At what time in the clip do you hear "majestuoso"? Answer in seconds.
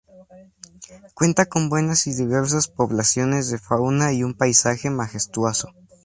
4.89-5.67